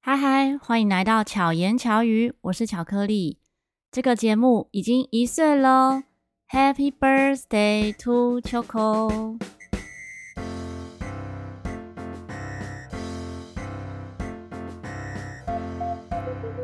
[0.00, 3.38] 嗨嗨，欢迎来到巧言巧语，我是巧克力。
[3.90, 6.02] 这个节目已经一岁喽
[6.50, 9.38] ，Happy birthday to Choco！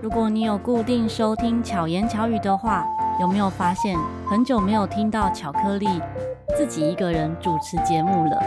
[0.00, 2.86] 如果你有固定收听巧言巧语的话，
[3.20, 5.86] 有没有发现很久没有听到巧克力
[6.56, 8.40] 自己一个人主持节目了？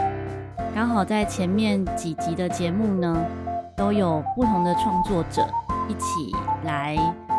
[0.74, 3.24] 刚好在前面几集的节目呢，
[3.78, 5.48] 都有不同的创作者
[5.88, 6.96] 一起来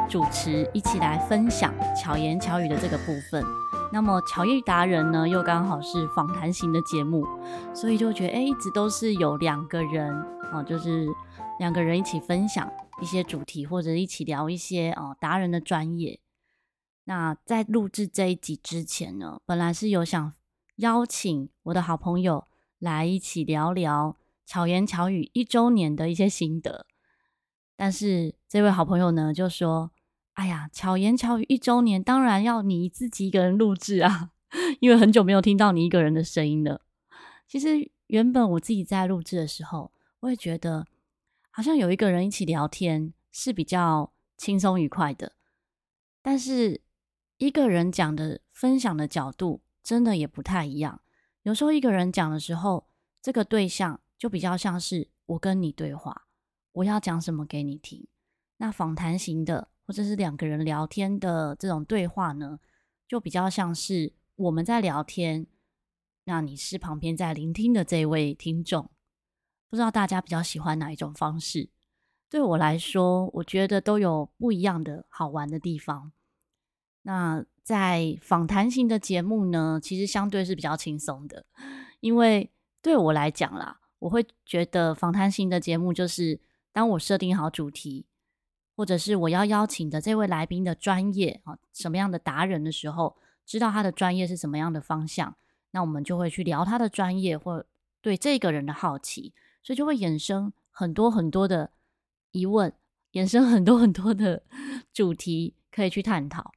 [0.09, 3.43] 主持，一起来分享巧言巧语的这个部分。
[3.91, 7.25] 那么巧遇达人呢，又刚好是访谈型的节目，
[7.73, 10.15] 所以就觉得哎，一直都是有两个人
[10.53, 11.05] 哦，就是
[11.59, 12.71] 两个人一起分享
[13.01, 16.21] 一些主题，或者一起聊一些哦达人的专业。
[17.03, 20.31] 那在录制这一集之前呢，本来是有想
[20.77, 22.45] 邀请我的好朋友
[22.79, 24.15] 来一起聊聊。
[24.49, 26.87] 巧言巧语一周年的一些心得，
[27.75, 29.91] 但是这位好朋友呢就说
[30.33, 34.31] ：“哎呀，巧言巧语一周年，当然要你自己一个人录制啊，
[34.81, 36.81] 因为很久没有听到你一个人的声音了。”
[37.47, 40.87] 其实原本我自己在录制的时候，我也觉得
[41.51, 45.33] 好像有一个人一起聊天是比较轻松愉快的，
[46.23, 46.81] 但是
[47.37, 51.01] 一个人讲的分享的角度真的也不太一样。
[51.43, 52.87] 有时候一个人讲的时候，
[53.21, 54.01] 这个对象。
[54.19, 56.27] 就比较像是我跟你对话，
[56.73, 58.05] 我要讲什么给你听。
[58.57, 62.59] 那访谈型的或者是两个人聊天的这种对话呢，
[63.07, 65.47] 就比较像是我们在聊天，
[66.25, 68.91] 那你是旁边在聆听的这位听众。
[69.69, 71.69] 不知道大家比较喜欢哪一种方式？
[72.29, 76.11] 对我来说，我觉得都有不一样的好玩的地方。
[77.03, 81.45] 那在访谈型的节目呢，其实相对是比较轻松的，
[82.01, 83.79] 因为对我来讲啦。
[83.99, 86.39] 我会觉得访谈型的节目就是，
[86.71, 88.05] 当我设定好主题，
[88.75, 95.35] 或者是我要邀请的这位来宾的专业啊，什么样的达人的时候，知道他的专业是什么样的方向，
[95.71, 97.65] 那我们就会去聊他的专业或
[98.01, 101.71] 对这个人的好奇，所以就会衍生很多很多的
[102.31, 102.73] 疑问，
[103.11, 104.43] 衍生很多很多的
[104.93, 106.51] 主题可以去探讨，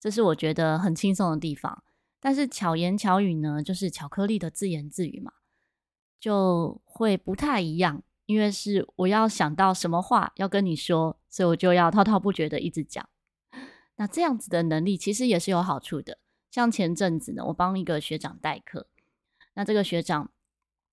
[0.00, 1.84] 这是我觉得很轻松的地方。
[2.18, 5.32] 但是巧言巧语呢，就是巧克力的自言自语嘛。
[6.22, 13.08] 就会不太一样，因为是我要想到什么话要跟你说，所以我就要滔滔不绝的一直讲。
[13.96, 16.18] 那这样子的能力其实也是有好处的。
[16.52, 18.86] 像前阵子呢，我帮一个学长代课，
[19.54, 20.30] 那这个学长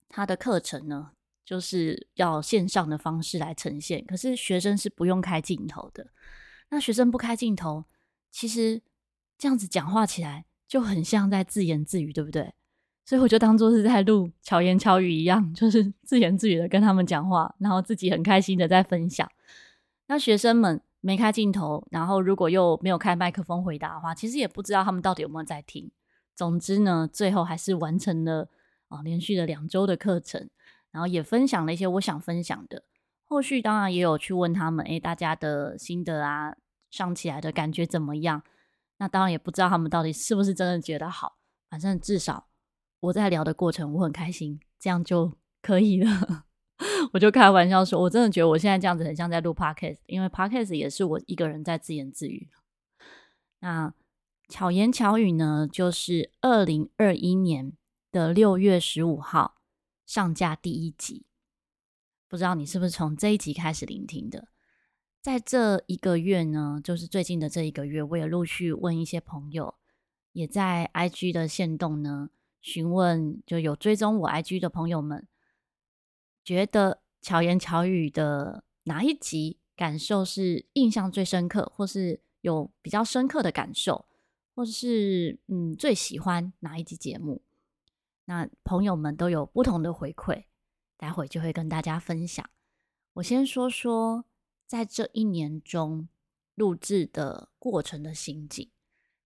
[0.10, 1.12] 他的课程呢，
[1.46, 6.08] 就是要线上的方式来呈现，可是学生是不用开镜头的。
[6.70, 7.86] 那学生不开镜头，
[8.32, 8.82] 其实
[9.38, 12.56] 这样子讲话起来就很像在自言自语，对不对？
[13.10, 19.28] 所以我就当做是在录巧言巧语一样，就是自言自语的跟他们讲话，然后自己很开心的在分享。
[20.06, 25.90] 那学生们没开镜头，然后如果又没有开麦克风回答的话，其实也不知道他们到底有没有在听。
[26.36, 28.48] 总之呢，最后还是完成了
[28.90, 30.48] 啊，连续的两周的课程，
[30.92, 32.84] 然后也分享了一些我想分享的。
[33.24, 36.56] 后续当然也有去问他们，诶，大家的心得啊，
[36.92, 38.44] 上起来的感觉怎么样？
[39.00, 41.38] 那当然也不知道他们到底是不是真的觉得好，
[41.72, 42.49] 反正至少。
[43.02, 46.46] 我在聊的过程，我很开心，这样就可以了。
[47.14, 52.50] 我就开玩笑说，我真的觉得我现在这样子很像在录 podcast，因为 podcast 也是我一个人在自言自语。
[53.60, 53.94] 那
[54.48, 57.74] 巧言巧语呢，就是二零二一年
[58.12, 59.56] 的六月十五号
[60.06, 61.26] 上架第一集，
[62.28, 64.48] 不知道你是不是从这一集开始聆听的？
[65.22, 69.76] 在这一个月呢，就是最近的这一个月，我也陆续问一些朋友，
[70.32, 72.30] 也在 IG 的限动呢。
[72.62, 75.26] 询问就有追踪我 IG 的朋友们，
[76.44, 84.06] 觉得巧言巧语的哪一集感受是印象最深刻，或是有比较深刻的感受，
[84.54, 87.42] 或是嗯最喜欢哪一集节目？
[88.26, 90.46] 那朋友们都有不同的回馈，
[90.98, 92.48] 待会就会跟大家分享。
[93.14, 94.26] 我先说说
[94.68, 96.08] 在这一年中
[96.56, 98.70] 录制的过程的心境，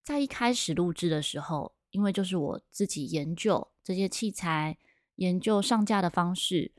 [0.02, 1.73] 在一开始录制的时候。
[1.94, 4.76] 因为就是我自己研究这些器材，
[5.14, 6.72] 研究上架的方式，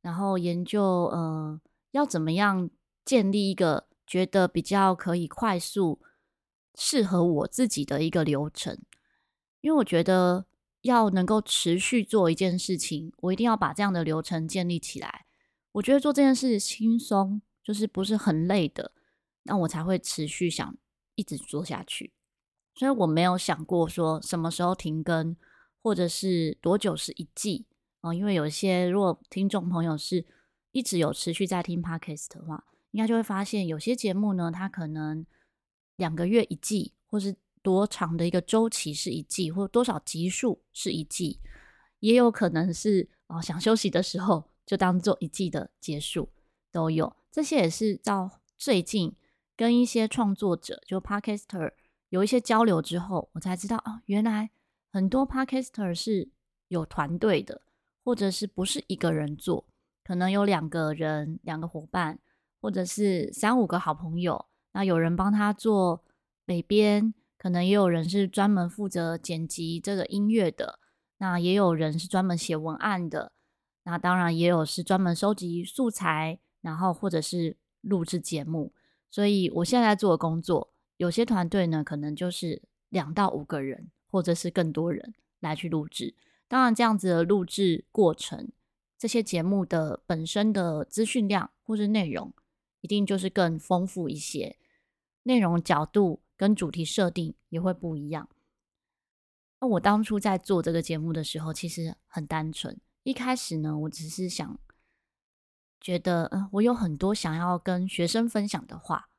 [0.00, 0.82] 然后研究
[1.12, 1.60] 呃
[1.90, 2.70] 要怎么样
[3.04, 6.00] 建立一个觉得比较可以快速
[6.74, 8.80] 适合我自己的一个流程。
[9.60, 10.46] 因为我觉得
[10.80, 15.26] 要能够持续做一件事情，我一定要把这样的流程建立起来。
[15.72, 18.92] 我觉得做这件事轻松，就是不是很累的，
[19.42, 20.74] 那我才会持续想
[21.14, 22.14] 一直做下去。
[22.80, 25.36] 所以我没有想过说什么时候停更，
[25.82, 27.66] 或者是多久是一季
[28.00, 28.14] 啊？
[28.14, 30.24] 因为有些如果听众朋友是
[30.72, 35.26] 一直有持续在听 Podcast 的话，应该就会发现有些节目呢，它可能
[35.96, 41.38] 两个月一季，或是多长的一个周期是一季，或多少集数是一季，
[41.98, 46.30] 也有可能是哦想休息的时候就当做一季的结束
[46.72, 47.14] 都有。
[47.30, 49.14] 这些也是到最近
[49.54, 51.72] 跟一些创作者就 Podcaster
[52.10, 54.50] 有一些交流之后，我才知道哦，原来
[54.92, 56.28] 很多 Podcaster 是
[56.68, 57.62] 有团队的，
[58.04, 59.66] 或者是不是一个人做，
[60.04, 62.18] 可能有两个人、两个伙伴，
[62.60, 64.46] 或者是三五个好朋友。
[64.72, 66.04] 那有人帮他做
[66.44, 70.78] 美编，可能也有人是专门负责剪辑这个音乐的，
[71.18, 73.32] 那也有人是专门写文案的，
[73.84, 78.72] 那当然也有是专门收集素材，然后或者是录制节目。
[79.10, 80.69] 所以我现在在做的工作，
[81.00, 82.60] 有些团队呢，可能就是
[82.90, 86.14] 两到五个人，或者是更多人来去录制。
[86.46, 88.52] 当然，这样子的录制过程，
[88.98, 92.34] 这些节目的本身的资讯量或是内容，
[92.82, 94.58] 一定就是更丰富一些。
[95.22, 98.28] 内容角度跟主题设定也会不一样。
[99.60, 102.78] 那我当初在做这个节目的时候，其实很单纯。
[103.04, 104.58] 一开始呢，我只是想
[105.80, 109.09] 觉得，嗯，我有很多想要跟学生分享的话，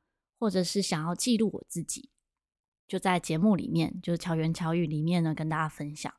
[0.42, 2.10] 或者是想要记录我自己，
[2.88, 6.12] 就在节目里面，就是巧言巧语里面呢，跟大家分享。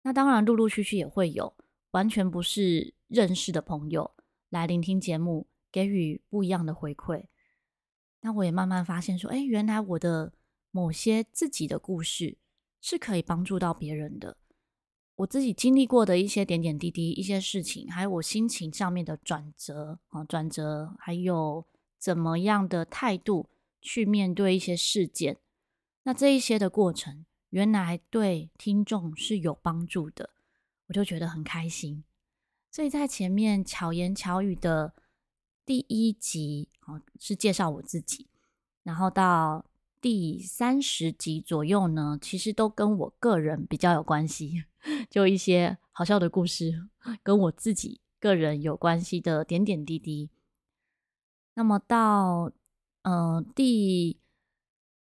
[0.00, 1.54] 那当然，陆陆续续也会有
[1.90, 4.14] 完全不是认识的朋友
[4.48, 7.26] 来聆听节目，给予不一样的回馈。
[8.22, 10.32] 那我也慢慢发现说，哎，原来我的
[10.70, 12.38] 某些自己的故事
[12.80, 14.38] 是可以帮助到别人的。
[15.16, 21.66] 我自己经历过的一些点点滴滴、一些事情，还有我心情上面的转折啊，转折，还有
[22.04, 23.48] 怎么样的态度
[23.80, 25.38] 去面对一些事件，
[26.02, 27.24] 那这一些的过程。
[27.48, 30.28] 原来对听众是有帮助的，
[30.88, 32.04] 我就觉得很开心。
[32.70, 34.92] 所以在前面巧言巧语的
[35.64, 38.28] 第一集，哦，是介绍我自己，
[38.82, 39.64] 然后到
[40.02, 44.64] 第三十集左右呢，其实都跟我个人比较有关系，
[45.08, 46.86] 就一些好笑的故事，
[47.22, 50.28] 跟我自己个人有关系的点点滴滴。
[51.54, 52.52] 那么到
[53.02, 54.20] 嗯、第。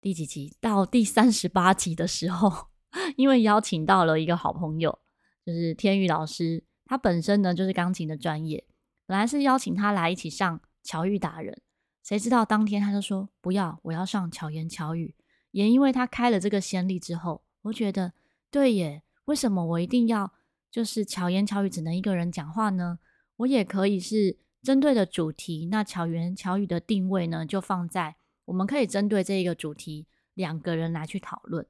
[0.01, 0.55] 第几集？
[0.61, 2.67] 到第三十八集的时候，
[3.17, 4.99] 因为邀请到了一个好朋友，
[5.43, 6.63] 就是天宇老师。
[6.85, 8.63] 他本身呢就是钢琴的专业，
[9.07, 11.59] 本来是邀请他来一起上巧育达人，
[12.03, 15.15] 谁知道当天他就说不要，我要上巧言巧语。
[15.49, 18.13] 也因为他开了这个先例之后，我觉得
[18.51, 20.31] 对耶，为什么我一定要
[20.69, 22.99] 就是巧言巧语只能一个人讲话呢？
[23.37, 28.17] 我也可以是针对的主题，那巧言巧语的定位呢就放在。
[28.45, 31.65] 我们可以针对这一个主题，两个人来去讨论，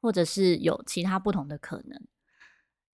[0.00, 2.00] 或者是有其他不同的可能，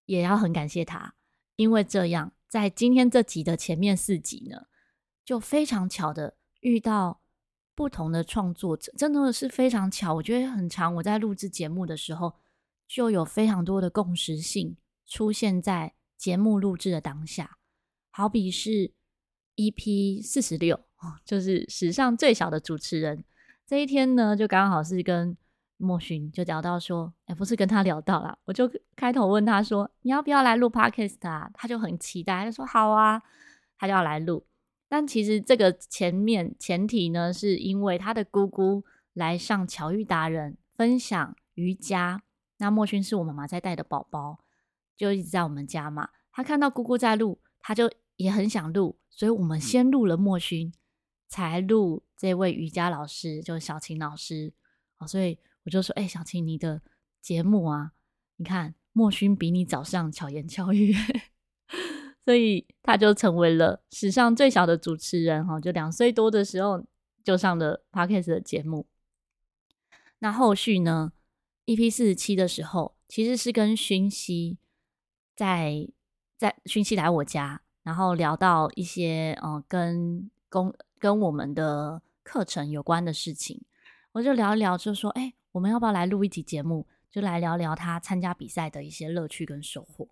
[0.07, 1.15] 也要很感谢他，
[1.55, 4.67] 因为这样在今天这集的前面四集呢，
[5.25, 7.21] 就非常巧的遇到
[7.77, 10.15] 不同的创作者，真的是非常巧。
[10.15, 12.35] 我觉得很长，我在录制节目的时候，
[12.89, 14.77] 就有非常多的共识性
[15.07, 17.59] 出现在节目录制的当下，
[18.11, 18.93] 好比是
[19.57, 20.81] EP 四十六。
[21.25, 23.23] 就是史上最小的主持人。
[23.65, 25.37] 这一天呢，就刚好是跟
[25.77, 31.49] 莫勋就聊到说，哎，不是跟他聊到了，我就开头问他说，你要不要来录 Podcast 啊？
[31.55, 33.23] 他就很期待，他就说好啊，
[33.79, 34.47] 他就要来录。
[34.89, 38.83] 但其实这个前面前提呢，是因为他的姑姑
[39.13, 42.23] 来上巧遇达人分享瑜伽，
[42.57, 44.41] 那莫勋是我妈妈在带的宝宝，
[44.97, 46.09] 就一直在我们家嘛。
[46.33, 50.73] 他看到姑姑在录，他就也很想录，所以我们先录了莫勋。
[51.29, 54.53] 才录这位瑜伽老师，就是小琴老师，
[54.99, 56.81] 哦，所以我就说，哎、欸，小琴，你的
[57.21, 57.91] 节目啊，
[58.37, 60.95] 你看莫勋比你早上巧言巧语，
[62.25, 66.87] 所以他就成为了史上最小的主持人，哈，就两岁多的时候
[67.25, 68.87] 就上了 Podcast 的节目。
[70.21, 71.13] 那后续呢
[71.67, 74.59] ，EP 四十七的时候，其实是跟勋熙
[75.35, 75.89] 在
[76.37, 80.75] 在勋熙来我家，然后聊到一些，呃，跟公。
[80.99, 83.63] 跟我们的课程有关的事情，
[84.13, 86.87] 我就聊一聊，就说：“哎，我们要不要来录一集节目？
[87.11, 90.09] 就来聊聊他参加比赛的一些乐趣跟收获。”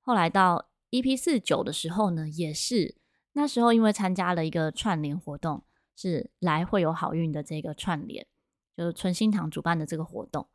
[0.00, 2.96] 后来到 EP 四九的时候呢，也是
[3.34, 5.62] 那时候因为参加了一个串联活动，
[5.94, 8.26] 是来会有好运的这个串联，
[8.74, 10.48] 就是春心堂主办的这个活动。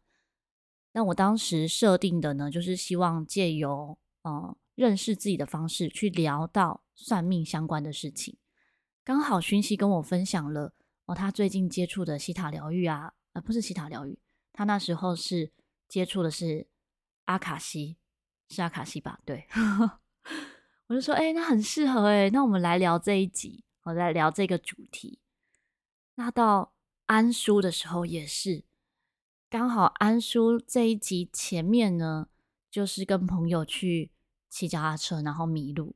[0.94, 8.38] 那我当时设定的呢，就是希望借由嗯认识自己的方式，去聊到算命相关的事情。
[9.04, 10.74] 刚好勋熙跟我分享了
[11.06, 14.18] 哦，他最近接触的西塔疗愈啊，呃，不是西塔疗愈，
[14.54, 15.52] 他那时候是
[15.90, 16.66] 接触的是
[17.26, 17.98] 阿卡西，
[18.48, 19.20] 是阿卡西吧？
[19.26, 19.46] 对，
[20.88, 25.20] 我就说，哎、那很适合哎，那我们来聊这一集，我来聊这个主题。
[26.16, 26.74] 那到
[27.08, 28.64] 安叔的时候也是，
[29.50, 32.30] 刚好安叔这一集前面呢，
[32.72, 34.12] 就是跟朋友去
[34.50, 35.96] 骑脚踏车，然后迷路。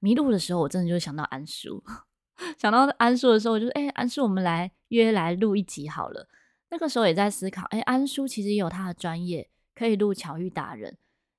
[0.00, 1.84] 迷路的时候，我真的就想到安叔，
[2.58, 6.28] 想到安叔的时候，我就说：“哎、安叔，我们来约来录一集好了。”
[6.70, 10.96] 那个时候也在思考，哎、安叔其实也有他的专业，可以录巧遇达人，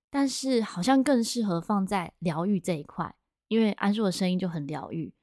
[0.10, 3.16] 但是好像更适合放在疗愈这一块，
[3.48, 5.14] 因为安叔的声音就很疗愈。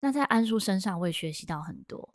[0.00, 2.14] 那在安叔身上，我也学习到很多，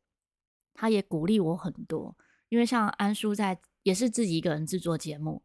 [0.74, 2.18] 他也鼓励我很多。
[2.50, 5.44] 因为像安叔在也是自己一个人制作节目，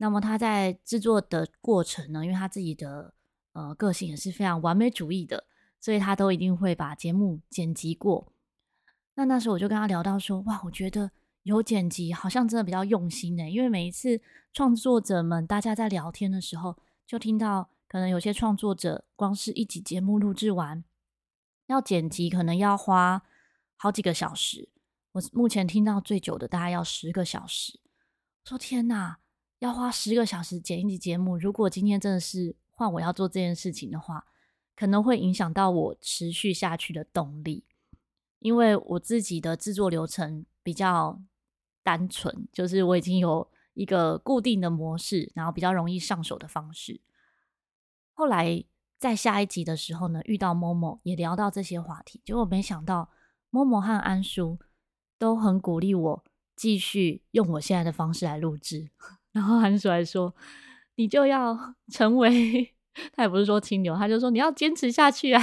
[0.00, 3.14] 那么他在制作的过程呢，因为他自己的。
[3.52, 5.42] 呃，个性也是非常完美主义的，
[5.80, 8.32] 所以他都一定会把节目剪辑过。
[9.16, 11.10] 那那时候我就跟他聊到说，哇，我觉得
[11.42, 13.50] 有剪辑好像真的比较用心呢。
[13.50, 14.20] 因为每一次
[14.52, 20.84] 创作者们大家在聊天的时候，就听到可能有些创作者光是一集节目录制完，
[21.66, 23.22] 要剪辑可能要花
[23.76, 24.68] 好几个小时。
[25.10, 27.80] 我目前听到最久的大概要十个小时。
[28.44, 29.18] 说天哪，
[29.60, 32.56] 要花十个小时剪一集节目，如果今天真的是。
[32.72, 34.24] 换我要做这件事情的话，
[34.74, 37.62] 可能会影响到我持续下去的动力，
[38.38, 41.20] 因为我自己的制作流程比较
[41.82, 47.02] 单纯，就是我已经有一个固定的模式，然后比较容易上手的方式。
[48.14, 48.64] 后来
[48.96, 53.10] 在下一集的时候呢，遇到 Momo 也聊到这些话题，结果没想到
[53.50, 54.58] Momo 和安叔
[55.18, 56.24] 都很鼓励我
[56.56, 58.88] 继续用我现在的方式来录制，
[59.32, 60.34] 然后安叔还说。
[60.96, 61.56] 你就要
[61.90, 62.74] 成为，
[63.14, 65.40] 他也不是说清流，他就说你要坚持下去啊。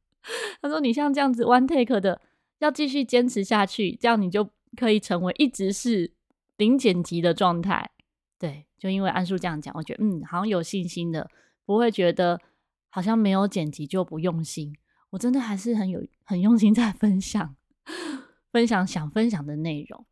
[0.62, 2.22] 他说你像这样子 one take 的，
[2.60, 6.10] 要继续坚持下去，这样你就可以成为一直是
[6.56, 7.90] 零剪辑的状态。
[8.38, 11.28] 对，就因为安叔这样讲，我觉得嗯，好像有信心的，
[11.66, 12.40] 不会觉得
[12.88, 14.74] 好像没有剪辑就不用心。
[15.10, 17.54] 我真的还是很有很用心在分享，
[18.50, 20.06] 分享想分享的内容。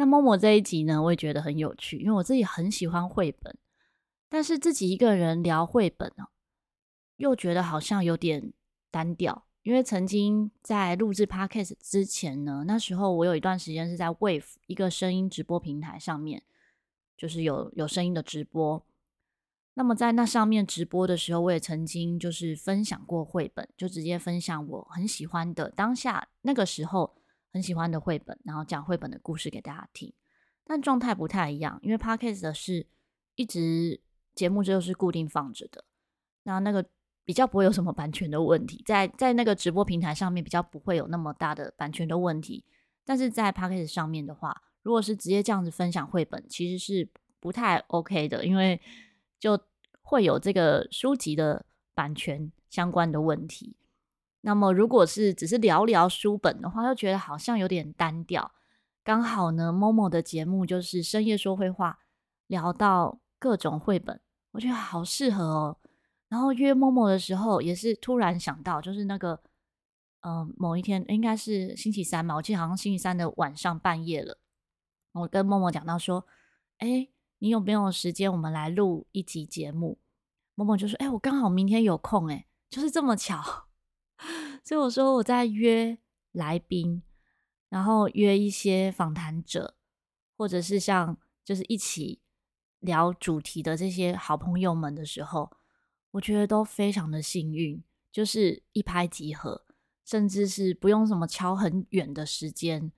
[0.00, 3.54] 那默默这一集呢，我也觉得很有趣，因为我自己很喜欢绘本。
[4.30, 6.28] 但是自己一个人聊绘本哦，
[7.18, 8.54] 又觉得好像有点
[8.90, 9.44] 单调。
[9.62, 16.42] 因为曾经在录制 Podcast 之前呢，那时候我有一段时间是在 Wave 一个声音直播平台上面，
[17.14, 18.82] 就是有有声音的直播。
[19.74, 27.19] 那么在那上面直播的时候，我也曾经就是分享过绘本，就直接分享我很喜欢的当下那个时候
[27.52, 30.12] 很喜欢的绘本，然后讲绘本的故事给大家听。
[30.64, 32.86] 但状态不太一样，因为 Podcast 的是
[33.34, 34.00] 一直。
[34.32, 35.84] 节目就是固定放着的，
[36.44, 36.86] 那那个
[37.24, 42.64] 比较不会有什么版权的问题，在在那个直播平台上面比较不会有那么大的版权的问题，
[43.04, 47.06] 但是在 Podcast 上面的话，如果是直接这样子分享绘本，其实是
[47.40, 48.80] 不太 OK 的，因为
[49.38, 49.60] 就
[50.00, 53.76] 会有这个书籍的版权相关的问题。
[54.42, 58.52] 那么如果是只是聊聊书本的话，又觉得好像有点单调。
[59.02, 61.98] 刚好呢，Momo 的节目就是深夜说绘话，
[62.46, 64.20] 聊到各种绘本。
[64.52, 65.76] 我觉得好适合哦，
[66.28, 69.40] 然后约 Momo 的时候也是突然想到，就是那个，
[70.22, 74.38] 嗯、某一天应该是星期三嘛，我记得好像星期三的晚上半夜了，
[75.12, 76.26] 我跟 Momo 讲到说，
[76.78, 79.98] 哎，你有没有时间，我们来录一集节目
[80.56, 83.68] ？Momo 就说，哎，我刚好明天有空，哎，就是这么巧，
[84.62, 85.98] 所以我说我在约
[86.32, 87.02] 来宾，
[87.68, 89.76] 然后约一些访谈者，
[90.36, 92.20] 或者是像就是一起。
[92.82, 95.50] 聊主题的这些好朋友们的时候，
[96.12, 99.66] 我觉得都非常的幸运，就是一拍即合，
[100.02, 102.90] 甚至是不用什么敲很远的时间。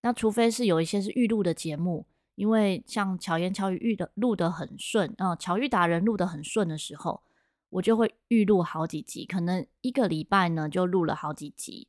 [0.00, 2.06] 那除非是有一些是预录的节目，
[2.36, 7.22] 因为像巧言巧语预的录得很顺，啊，巧遇达人录得很顺的时候，
[7.76, 11.88] 我就会预录好几集，可能一个礼拜呢就录了好几集，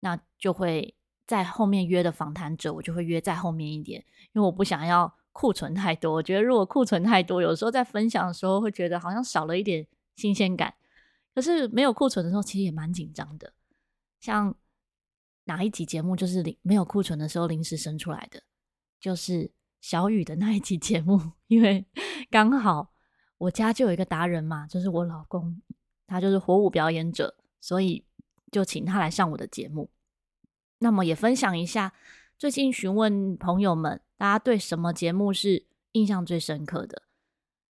[0.00, 0.94] 那就会
[1.26, 5.14] 在后面约的访谈者，我就会约在后面一点，因为我不想要。
[5.34, 10.74] 库存太多，我觉得如果库存太多，有时候在分享的时候会觉得好像少了一点新鲜感。
[11.34, 13.54] 可是没有库存的时候，其实也蛮紧张的。
[14.20, 14.54] 像
[15.44, 18.42] 哪一集节目就是临没有库存的时候临时生出来的，
[19.00, 21.86] 就是小雨的那一集节目， 因为
[22.30, 22.91] 刚好
[23.42, 25.60] 我家就有一个达人嘛，就是我老公，
[26.06, 28.04] 他就是火舞表演者，所以
[28.52, 29.90] 就请他来上我的节目。
[30.78, 31.92] 那么也分享一下。
[32.38, 37.02] 最近询问朋友们，大家对什么节目是印象最深刻的？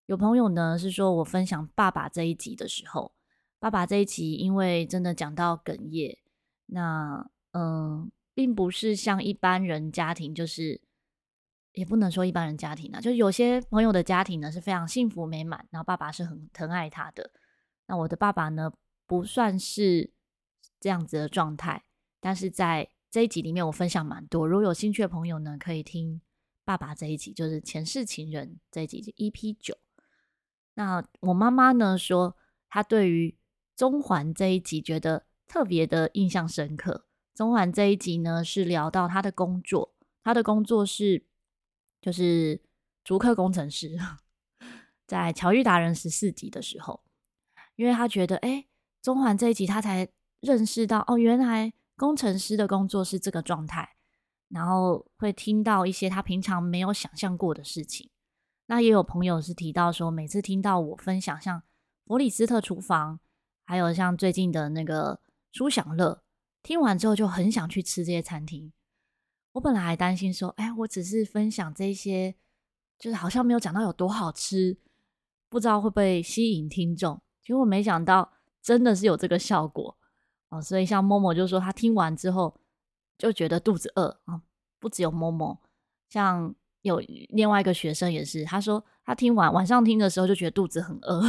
[0.07, 3.13] 有朋友呢是说我分享爸爸这一集的时候，
[3.59, 6.17] 爸爸这一集因为真的讲到哽咽，
[6.65, 10.81] 那嗯，并不是像一般人家庭，就是
[11.73, 17.31] 也不能说一般人家庭啊，就是有些朋友的家庭呢是非常幸福美满，然后爸爸是很疼爱他的。
[17.87, 18.71] 那我的爸爸呢，
[19.05, 20.11] 不算是
[20.79, 21.83] 这样子的状态，
[22.19, 26.21] 但是在这一集里面我分享蛮多，如果有兴趣的朋友呢，可以听
[26.63, 29.77] 爸爸这一集，就是前世情人这一集，EP 九。
[30.75, 32.35] 那我妈妈呢说，
[32.69, 33.37] 她对于
[33.75, 37.05] 中环这一集觉得特别的印象深刻。
[37.35, 41.25] 中环这一集呢是聊到她的工作，她的工作是
[42.03, 42.61] 就是
[43.05, 43.97] 竹科工程师。
[45.07, 47.01] 在巧遇达人十四集的时候，
[47.75, 48.65] 因为他觉得，哎，
[49.01, 50.07] 中环这一集他才
[50.41, 53.95] 认识到，哦，原来工程师的工作是这个状态，
[54.49, 58.09] 然后会听到一些他平常没有想象过的事情。
[58.65, 61.63] 那也有朋友是提到说，每次听到我分享像
[62.05, 63.19] 弗里斯特厨房，
[63.65, 65.19] 还有像最近的那个
[65.51, 66.23] 舒享乐，
[66.63, 68.71] 听完之后就很想去吃这些餐厅。
[69.53, 72.35] 我本来还担心说，哎，我只是分享这些，
[72.99, 74.77] 就是好像没有讲到有多好吃。
[75.49, 79.95] 不知道会不会吸引听众，结果没想到真的是有这个效果
[80.49, 80.59] 哦。
[80.59, 82.59] 所以像 Momo 就说他听完之后
[83.19, 84.41] 就觉得肚子饿啊、
[84.79, 85.59] 不只有 Momo，
[86.09, 86.97] 像有
[87.29, 91.21] 另外一个学生也是，他说他听完晚上听的时候就觉得肚子很饿，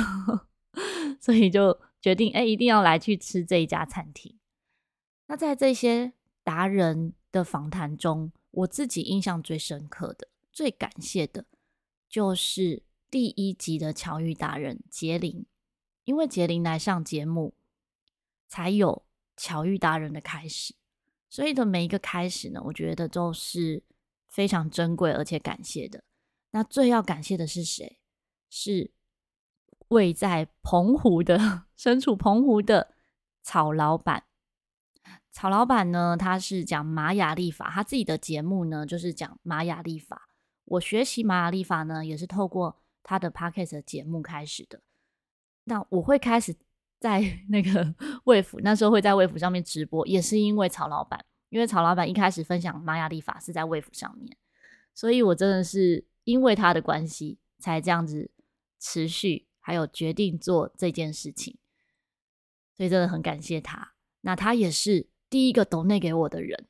[1.21, 4.39] 所以就决定哎、一定要来去吃这一家餐厅。
[5.27, 11.45] 那在这些达人的访谈中，我自己印象最深刻的、最感谢的
[12.09, 12.85] 就是。
[13.11, 15.47] 第一集的巧遇达人杰林，
[16.03, 17.55] 因为杰林来上节目，
[18.49, 19.05] 才有
[19.37, 20.75] 巧遇达人的开始。
[21.31, 23.85] 所以的每一个开始呢，我觉得都是
[24.27, 26.03] 非常珍贵而且感谢的。
[26.51, 28.01] 那最要感谢的是谁？
[28.51, 28.91] 是
[29.91, 32.97] 位在澎湖的、 身处澎湖的
[33.45, 34.25] 曹老板。
[35.35, 40.31] 曹老板呢，他是讲玛雅历法，他自己的节目呢就是讲玛雅历法。
[40.65, 42.81] 我学习玛雅历法呢，也是透过。
[43.07, 44.81] 他的 podcast 节目开始的，
[45.65, 46.57] 那我会开始
[46.99, 47.85] 在 那个
[48.25, 54.35] Wave 那时候会在 Wave 上面直播，也是因为曹老板，因为曹老板一开始分享玛雅历法是在 Wave 上面，
[54.95, 58.31] 所以我真的是因为他的关系才这样子
[58.81, 61.59] 持续，还有决定做这件事情，
[62.75, 63.93] 所以真的很感谢他。
[64.23, 66.65] 那他也是第一个抖内给我的人，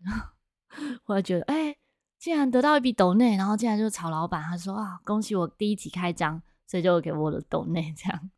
[1.05, 1.77] 我觉得哎。
[2.17, 8.31] 竟然得到一笔抖内，然后竟然就是曹老板，他说啊，恭喜我第一集开张，所以就给我的抖内这样。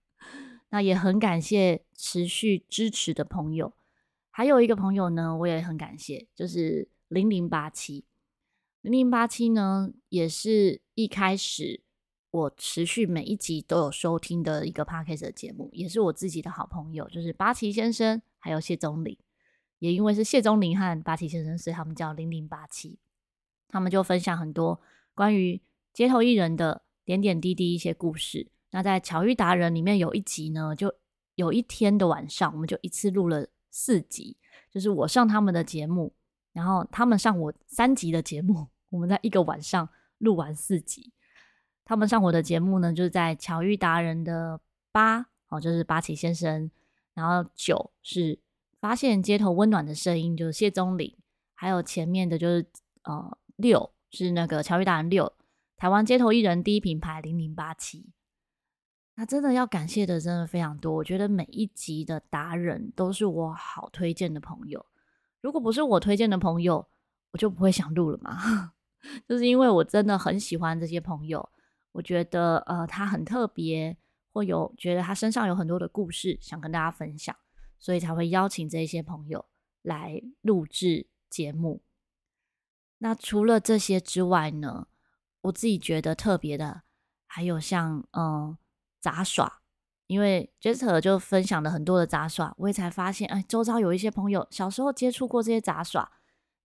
[0.71, 3.73] 那也很感谢持续支持的朋友，
[4.33, 8.05] 还有一个朋友呢，我也很感谢，就是零零八七
[8.81, 11.81] 零零八七呢，也是一开始
[12.33, 19.17] 我持续每一集都有收听的一个 podcast 的节目，也是我自己的好朋友，就是八七先生还有谢宗林，
[19.79, 22.99] 也因为是谢宗林和八七先生，所以他们叫零零八七。
[23.69, 24.81] 他们就分享很多
[25.15, 25.61] 关于
[25.93, 28.47] 街头艺人的点点滴滴一些故事。
[28.71, 30.95] 那在巧遇达人里面有一集呢，就
[31.35, 34.37] 有一天的晚上，我们就一次录了四集，
[34.71, 36.13] 就是我上他们的节目，
[36.53, 41.13] 然后他们上我三集的节目，我们在一个晚上录完四集。
[41.85, 44.61] 他们上我的节目呢，就是在巧遇达人的
[44.93, 46.71] 八哦，就是八旗先生，
[47.15, 48.39] 然后九是
[48.81, 51.17] 发现街头温暖的声音，就是谢宗林，
[51.55, 52.67] 还有前面的就是
[53.05, 53.39] 呃。
[53.57, 55.33] 六是那个巧遇达人六，
[55.79, 58.13] 台湾街头艺人第一品牌零零八七。
[59.15, 64.85] 那真的要感谢的真的非常多，我觉得每一集的达人都是我好推荐的朋友。
[65.41, 66.87] 如果不是我推荐的朋友，
[67.31, 68.75] 我就不会想录了嘛。
[69.27, 71.49] 就是因为我真的很喜欢这些朋友，
[71.93, 73.97] 我觉得呃他很特别，
[74.35, 77.35] 或有觉得他身上有很多的故事想跟大家分享，
[77.79, 79.47] 所以才会邀请这些朋友
[79.83, 81.83] 来录制节目。
[82.99, 84.89] 那除了这些之外呢，
[85.43, 86.83] 我自己觉得特别的
[87.27, 88.57] 还有像嗯
[89.01, 89.61] 杂耍，
[90.07, 96.11] 因为 Jester 就分享了很多的杂耍，我也才发现，哎，周遭有一些朋友小时候接触过这些杂耍，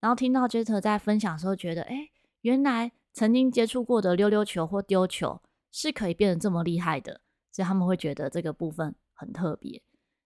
[0.00, 2.08] 然后听到 Jester 在分享的时候，觉得，哎，
[2.40, 7.20] 原来曾经接触过的溜溜球或丢球是可以变得这么厉害的，
[7.52, 9.82] 所以他们会觉得这个部分很特别。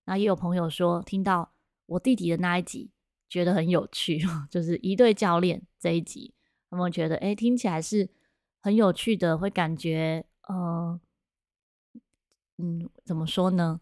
[0.06, 1.52] 那也有朋友说，听到
[1.84, 2.90] 我弟弟的那一集。
[3.28, 6.32] 觉得很有趣， 就是一对教练这一集，
[6.70, 8.08] 他们觉得哎，听起来是
[8.62, 11.00] 很有趣的，会感觉呃，
[12.58, 13.80] 嗯，怎么说呢？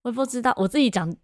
[0.00, 1.14] 我不知道，我自己讲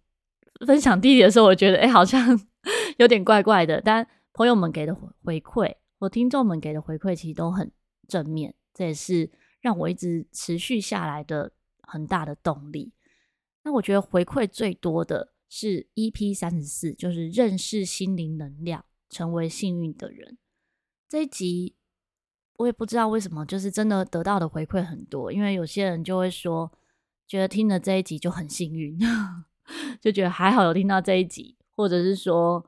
[0.67, 2.39] 分享弟弟的时候，我觉得哎，好像
[2.99, 3.81] 有点怪怪的。
[3.81, 7.71] 但朋友们给的回馈，或听众们给的回馈，其实都很
[8.07, 12.93] 正面，这也是让我一直持续下来的很大的动力。
[13.63, 15.33] 那我觉得回馈最多的。
[15.55, 20.39] 是 EP 三十四，就是认识心灵能量，成为幸运的人。
[21.07, 21.75] 这一集
[22.57, 25.31] 我也不知道为什么，就是真的得到的回馈很多。
[25.31, 26.71] 因为有些人就会说，
[27.27, 28.97] 觉得听了这一集就很幸运，
[30.01, 32.65] 就觉得还好有听到这一集，或者是说，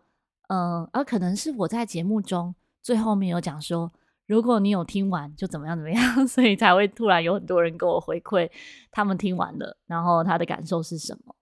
[0.50, 2.54] 嗯、呃，而可能是我在节目中
[2.84, 3.92] 最后面有讲说，
[4.28, 8.50] 如果你有听完就怎么样怎么样， 所以才会突然有很多人跟我回馈，
[8.92, 11.36] 他们听完了，然后他的感受是什么。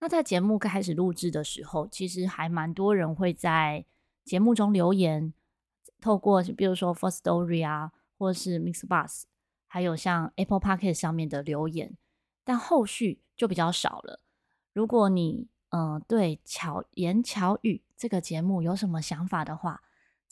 [0.00, 3.84] 那在节目开始录制的时候，其实还蛮多人会在
[4.24, 5.32] 节目中留言，
[6.00, 9.22] 透过比如说 Firstory 啊，或是 Mix Bus，
[9.66, 11.96] 还有像 Apple Podcast 上面的留言。
[12.44, 14.20] 但后续就比较少了。
[14.72, 19.82] 如果你嗯、对巧言巧语这个节目有什么想法的话，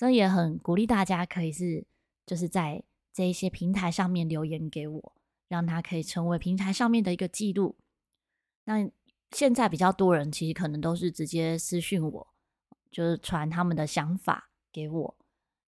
[0.03, 1.87] 这也很鼓励大家可以是
[2.27, 7.79] 就是在这一些平台上面留言给我，让它可以成为平台上面的一个记录。
[8.65, 8.91] 那
[9.31, 12.35] 现在比较多人其实可能都是直接私讯我，
[12.91, 15.17] 就是传他们的想法给我。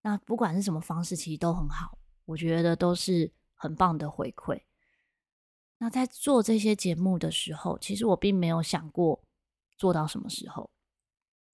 [0.01, 4.63] 那不管是什么方式，其实都很好，我觉得都是很棒的回馈。
[5.77, 9.23] 那在做这些节目的时候，其实我并没有想过
[9.77, 10.71] 做到什么时候，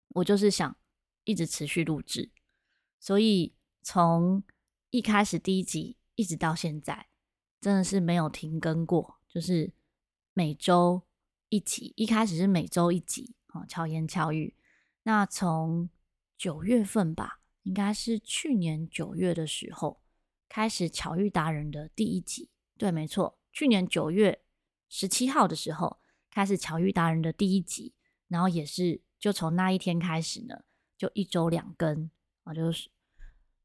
[0.09, 0.75] 我就是想
[1.23, 2.33] 一直持续录制，
[2.99, 4.43] 所以从
[4.89, 7.07] 一开始第一集一直到现在，
[7.61, 9.73] 真的是没有停更过，就是
[10.33, 11.01] 每周
[11.49, 11.93] 一集。
[11.95, 14.55] 一开始是每周一集，啊，巧言巧语。
[15.03, 15.89] 那从
[16.37, 20.01] 九月份吧，应该是去年九月的时候
[20.49, 23.37] 开始，巧遇达人的第一集，对，没错。
[23.53, 24.41] 去年九月
[24.89, 27.93] 十七号的时候，开始巧遇达人的第一集，
[28.27, 30.63] 然后也是就从那一天开始呢，
[30.97, 32.09] 就一周两更
[32.45, 32.89] 啊，就是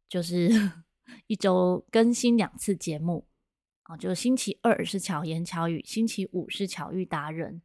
[0.08, 0.50] 就是
[1.28, 3.28] 一周更新两次节目
[3.84, 7.62] 啊，就星期二是巧言巧语，星期五是巧遇达人。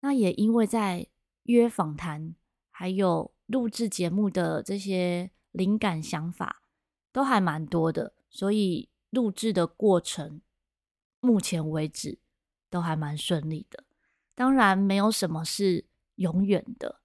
[0.00, 1.06] 那也因为在
[1.44, 2.34] 约访谈
[2.70, 6.62] 还有录制节目的这些灵感想法
[7.10, 10.42] 都还蛮多的，所以录制的过程。
[11.20, 12.18] 目前为止
[12.68, 13.84] 都还蛮顺利的，
[14.34, 15.84] 当然没有什么是
[16.16, 17.00] 永远的。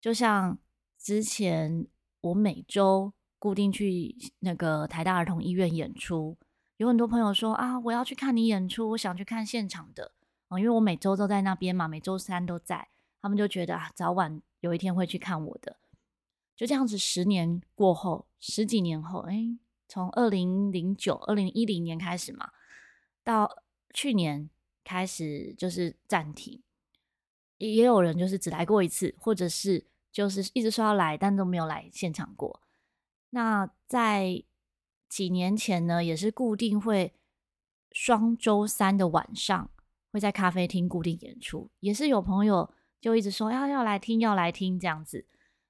[0.00, 0.58] 就像
[0.96, 1.86] 之前
[2.20, 6.36] 我每周固定去那个台大儿童医院演出，
[6.76, 10.12] 有很多朋友说啊，我要去看你演出，我想去看现场的
[10.48, 12.88] 啊，因为我每周都在那边嘛，每周三都在，
[13.20, 15.76] 他们就觉得啊，早晚有一天会去看我的。
[16.56, 22.50] 就这样子，十年过后，十几年后，哎，从二零零九、二零一零年开始嘛。
[23.22, 24.48] 到去年
[24.84, 26.62] 开始就是暂停，
[27.58, 29.84] 也有人就是只来过一次，或者是
[30.16, 32.62] 就是一直说要来，但都没有来现场过。
[33.28, 34.42] 那在
[35.10, 37.12] 几年前呢，也是固定会
[37.92, 39.70] 双周三的晚上
[40.10, 45.26] 会在咖啡厅固定演出，也是有朋友就一直说要要来听，要来听这样子。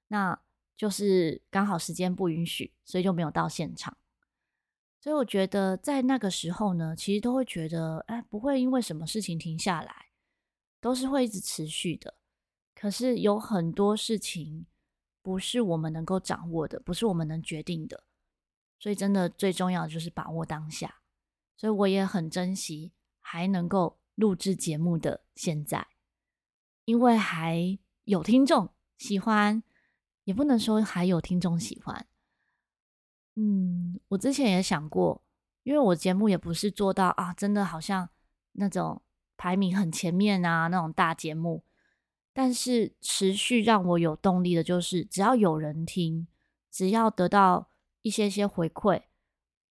[0.07, 0.39] 那
[0.77, 3.97] 就是刚好时间不允许，所以就没有到现场。
[5.01, 10.05] 所以我觉得在那个时候呢，其实都会觉得，哎，不会因为什么事情停下来，
[10.79, 12.13] 都是会一直持续的。
[12.79, 14.67] 可是有很多事情
[15.23, 18.03] 不是我们能够掌握的，不是我们能决定的。
[18.77, 21.01] 所以真的最重要的就是把握当下。
[21.55, 25.87] 所以我也很珍惜还能够录制节目的现在，
[26.85, 29.63] 因为还有听众喜欢，
[30.25, 32.05] 也不能说还有听众喜欢。
[33.33, 35.23] 嗯，我之前也想过，
[35.63, 38.07] 因为我节目也不是做到啊，真的好像
[38.51, 39.01] 那种
[39.35, 41.63] 排名很前面啊那种大节目，
[42.37, 46.27] 但是持续让我有动力的就是，只要有人听，
[46.69, 47.71] 只要得到
[48.03, 49.01] 一些些回馈，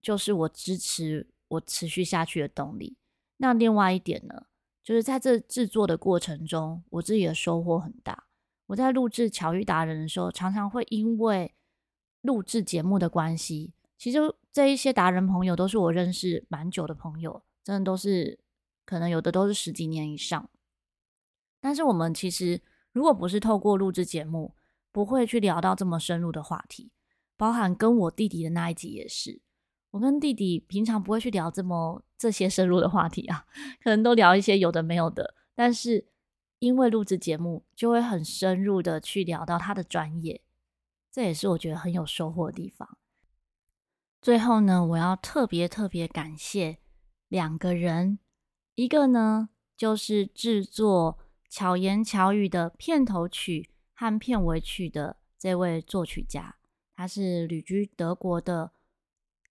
[0.03, 2.97] 就是我支持我持续下去的动力。
[3.37, 4.47] 那另外一点呢，
[4.83, 8.25] 就是在这制作的过程中，我自己的收获很大。
[8.67, 11.55] 我在录制巧遇达人的时候，常常会因为
[12.23, 14.19] 录制节目的关系，其实
[14.53, 18.41] 这一些达人朋友都是我认识蛮久的朋友，真的都是
[18.85, 20.51] 可能有的都是十几年以上。
[21.67, 24.55] 但是我们其实如果不是透过录制节目，
[24.93, 26.93] 不会去聊到这么深入的话题，
[27.37, 29.41] 包含跟我弟弟的那一集也是。
[29.91, 33.47] 我跟弟弟平常不会去聊这么这些深入的话题啊，
[33.83, 35.35] 可能都聊一些有的没有的。
[35.57, 36.07] 但是
[36.61, 40.41] 因为录制节目，就会很深入的去聊到他的专业。
[41.11, 42.97] 这也是我觉得很有收获的地方。
[44.23, 46.79] 最后呢，我要特别特别感谢
[47.27, 48.21] 两个人，
[48.77, 51.19] 一个呢就是制作
[51.57, 56.57] 巧言巧语的片头曲和片尾曲的这位作曲家，
[56.95, 58.73] 他是旅居德国的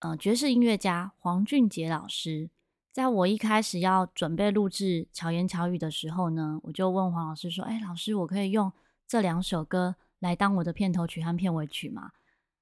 [0.01, 2.51] 呃爵士音乐家黄俊杰老师。
[2.91, 8.71] 在我一开始要准备录制巧言巧语的时候呢，我就问黄老师说：“哎，老师，我可以用
[9.07, 12.11] 这两首歌？”来当我的片头曲和片尾曲吗？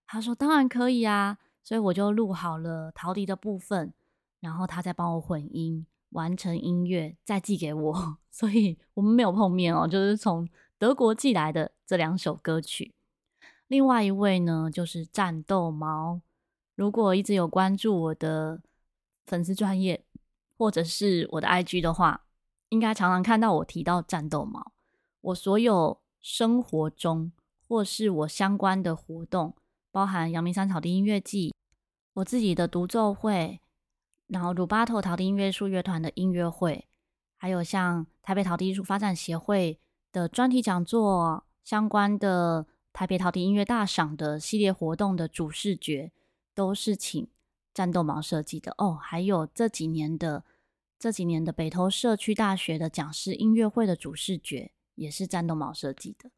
[0.07, 3.93] 他说当然可以啊，所以我就录好了陶笛的部分，
[4.39, 10.47] 然后他再帮我混音，完成音乐再寄给我， 所以我们没有碰面哦，就是从
[10.79, 12.93] 德国寄来的这两首歌曲。
[13.67, 16.21] 另外一位呢，就是战斗猫。
[16.75, 18.61] 如果一直有关注我的
[19.25, 20.03] 粉丝专业
[20.57, 22.25] 或者是我的 IG 的话，
[22.69, 24.71] 应该常常看到我提到战斗猫。
[25.21, 27.31] 我所有生活中
[27.67, 29.55] 或是我相关的活动，
[29.91, 31.53] 包含阳明山草地音乐季、
[32.15, 33.61] 我自己的独奏会，
[34.33, 36.89] 然后鲁巴头陶笛音乐术乐团的音乐会，
[37.37, 39.79] 还有像台北陶笛艺术发展协会
[40.11, 42.65] 的专题讲座相关的。
[42.95, 46.11] 台北陶笛音乐大赏的系列活动的主视觉
[46.53, 47.27] 都是请
[47.73, 50.43] 战斗毛设计的哦，还有这几年的
[50.99, 56.29] 这几年的北投社区大学的讲师音乐会的主视觉也是战斗毛设计的，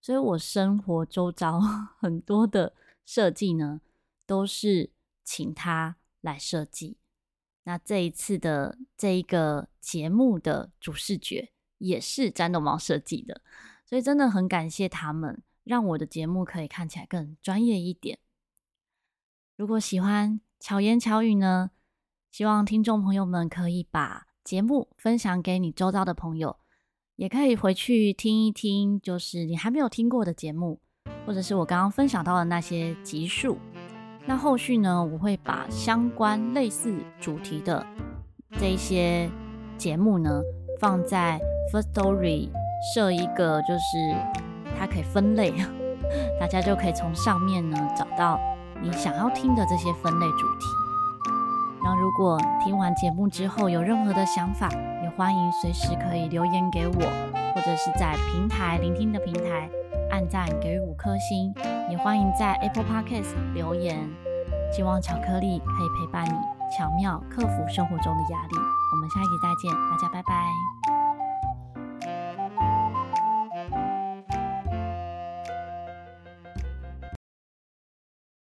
[0.00, 1.60] 所以我生活周遭
[2.00, 2.72] 很多的
[3.04, 3.82] 设计呢
[4.24, 4.88] 都是
[5.22, 6.96] 请他来设计。
[7.68, 13.42] 那这一次的这一个节目的主视觉也是战斗猫设计的，
[13.84, 15.42] 所以真的很感谢他们。
[15.64, 18.20] 让我的节目可以看起来更专业一点。
[19.54, 21.70] 如果喜欢巧言巧语呢，
[22.30, 26.56] 希望听众朋友们可以把节目分享给你周遭的朋友，
[27.16, 30.80] 也可以回去听一听，就是你还没有听过的节目，
[31.26, 33.58] 或者是我刚刚分享到的那些集数。
[34.28, 37.84] 那后续呢，我会把相关类似主题的
[38.60, 39.26] 这一些
[39.78, 40.42] 节目呢，
[40.78, 41.40] 放在
[41.72, 42.50] First Story
[42.94, 44.14] 设一个就是。
[44.78, 45.52] 它可以分类，
[46.38, 48.38] 大家就可以从上面呢找到
[48.80, 50.66] 你想要听的这些分类主题。
[51.82, 54.70] 然后，如果听完节目之后有任何的想法，
[55.02, 57.00] 也欢迎随时可以留言给我，
[57.52, 59.68] 或者是在平台聆听的平台
[60.12, 61.52] 按赞给五颗星，
[61.90, 64.08] 也欢迎在 Apple Podcast 留言。
[64.70, 66.38] 希望巧克力可以陪伴你，
[66.76, 68.56] 巧妙克服生活中的压力。
[68.92, 70.77] 我们下一集再见，大家拜拜。